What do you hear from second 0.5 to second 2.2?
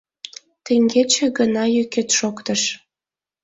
Теҥгече гына йÿкет